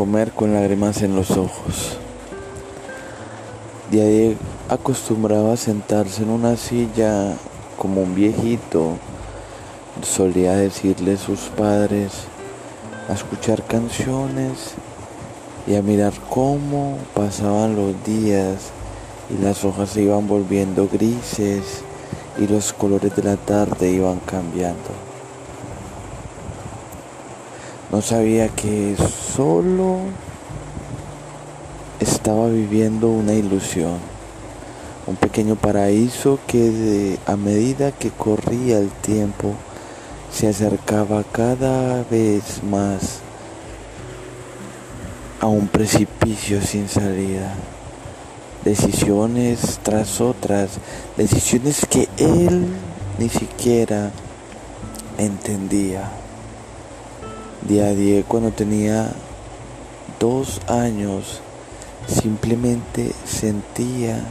[0.00, 1.98] comer con lágrimas en los ojos.
[3.90, 4.36] De ahí
[4.70, 7.36] acostumbraba a sentarse en una silla
[7.76, 8.96] como un viejito,
[10.00, 12.12] solía decirle a sus padres,
[13.10, 14.72] a escuchar canciones
[15.66, 18.70] y a mirar cómo pasaban los días
[19.28, 21.82] y las hojas se iban volviendo grises
[22.38, 25.09] y los colores de la tarde iban cambiando.
[27.92, 28.96] No sabía que
[29.34, 29.98] solo
[31.98, 33.98] estaba viviendo una ilusión,
[35.08, 39.54] un pequeño paraíso que a medida que corría el tiempo
[40.32, 43.18] se acercaba cada vez más
[45.40, 47.54] a un precipicio sin salida.
[48.64, 50.78] Decisiones tras otras,
[51.16, 52.68] decisiones que él
[53.18, 54.12] ni siquiera
[55.18, 56.29] entendía.
[57.68, 59.12] Día cuando tenía
[60.18, 61.40] dos años
[62.06, 64.24] simplemente sentía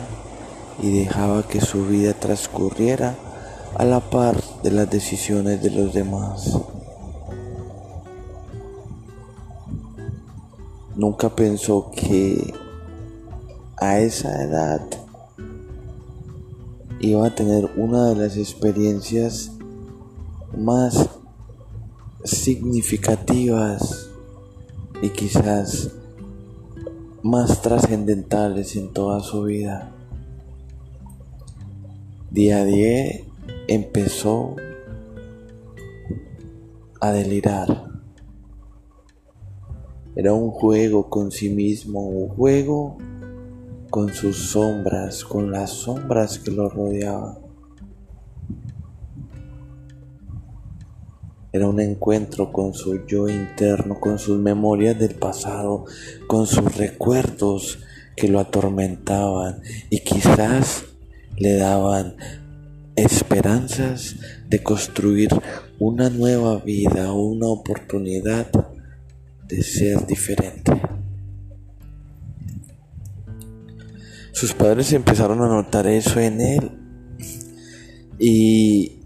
[0.82, 3.16] y dejaba que su vida transcurriera
[3.76, 6.60] a la par de las decisiones de los demás.
[10.96, 12.54] Nunca pensó que
[13.78, 14.82] a esa edad
[17.00, 19.52] iba a tener una de las experiencias
[20.58, 21.19] más
[22.30, 24.10] significativas
[25.02, 25.92] y quizás
[27.24, 29.92] más trascendentales en toda su vida.
[32.32, 33.22] Día a día
[33.68, 34.56] empezó
[37.02, 37.90] a delirar.
[40.16, 42.98] Era un juego con sí mismo, un juego
[43.90, 47.48] con sus sombras, con las sombras que lo rodeaban.
[51.52, 55.86] Era un encuentro con su yo interno, con sus memorias del pasado,
[56.27, 57.80] con sus recuerdos
[58.15, 60.86] que lo atormentaban y quizás
[61.38, 62.15] le daban
[62.95, 64.17] esperanzas
[64.48, 65.30] de construir
[65.80, 68.52] una nueva vida, una oportunidad
[69.48, 70.73] de ser diferente.
[74.33, 76.71] Sus padres empezaron a notar eso en él
[78.20, 78.98] y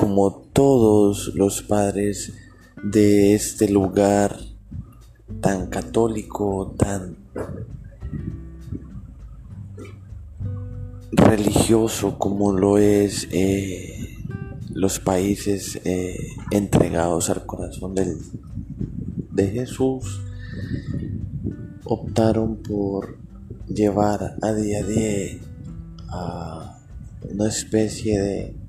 [0.00, 2.32] como todos los padres
[2.82, 4.38] de este lugar
[5.42, 7.18] tan católico, tan
[11.12, 14.16] religioso como lo es eh,
[14.70, 16.16] los países eh,
[16.50, 18.16] entregados al corazón del,
[19.32, 20.22] de Jesús,
[21.84, 23.18] optaron por
[23.68, 25.38] llevar a día a día
[26.08, 26.78] a
[27.30, 28.59] una especie de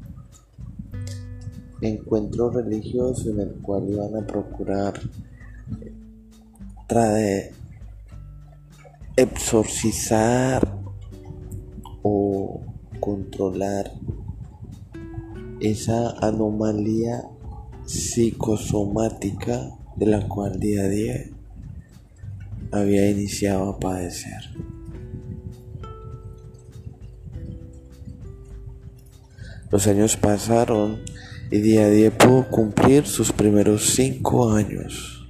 [1.81, 4.94] encuentro religioso en el cual iban a procurar
[6.88, 7.52] traer
[9.16, 10.80] exorcizar
[12.02, 12.62] o
[13.00, 13.92] controlar
[15.59, 17.24] esa anomalía
[17.86, 21.25] psicosomática de la cual día a día
[22.72, 24.42] había iniciado a padecer.
[29.69, 31.00] Los años pasaron
[31.51, 35.28] y día a día pudo cumplir sus primeros cinco años.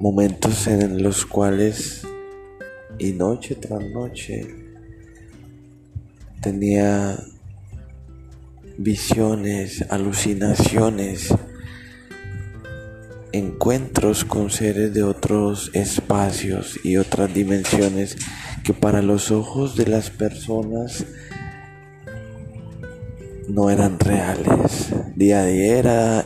[0.00, 2.02] Momentos en los cuales
[2.98, 4.46] y noche tras noche
[6.40, 7.18] tenía
[8.78, 11.32] visiones, alucinaciones,
[13.32, 18.16] encuentros con seres de otros espacios y otras dimensiones
[18.64, 21.04] que para los ojos de las personas
[23.48, 24.92] no eran reales.
[25.16, 26.24] Día era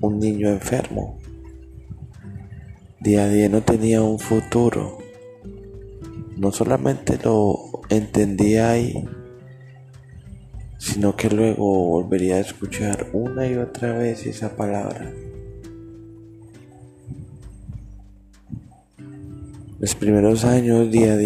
[0.00, 1.18] un niño enfermo.
[3.00, 4.98] Día no tenía un futuro.
[6.36, 9.08] No solamente lo entendía ahí,
[10.78, 15.12] sino que luego volvería a escuchar una y otra vez esa palabra.
[19.78, 21.16] Los primeros años, día,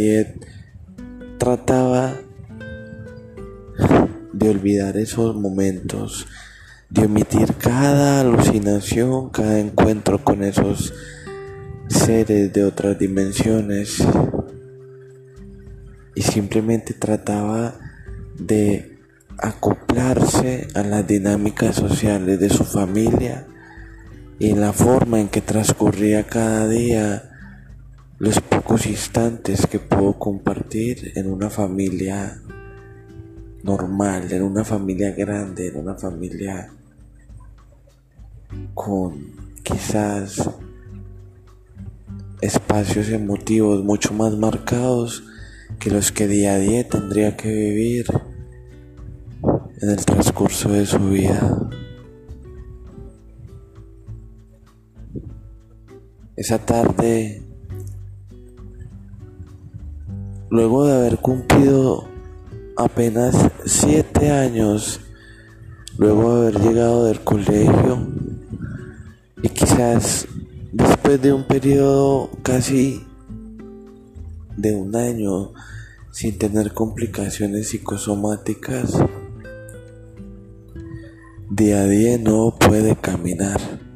[1.39, 2.17] trataba
[4.39, 6.27] de olvidar esos momentos,
[6.91, 10.95] de omitir cada alucinación, cada encuentro con esos
[11.89, 14.05] seres de otras dimensiones.
[16.15, 17.75] Y simplemente trataba
[18.39, 18.99] de
[19.39, 23.47] acoplarse a las dinámicas sociales de su familia
[24.39, 27.31] y la forma en que transcurría cada día
[28.19, 32.41] los pocos instantes que puedo compartir en una familia
[33.63, 36.73] normal, en una familia grande, en una familia
[38.75, 39.33] con
[39.63, 40.49] quizás
[42.41, 45.25] espacios emotivos mucho más marcados
[45.79, 48.07] que los que día a día tendría que vivir
[49.81, 51.69] en el transcurso de su vida.
[56.37, 57.43] Esa tarde,
[60.51, 62.09] luego de haber cumplido
[62.79, 63.35] apenas
[63.67, 65.01] siete años,
[65.99, 68.07] luego de haber llegado del colegio
[69.43, 70.29] y quizás
[70.73, 73.05] después de un periodo casi
[74.57, 75.53] de un año
[76.13, 78.97] sin tener complicaciones psicosomáticas,
[81.51, 83.88] día a día no puede caminar.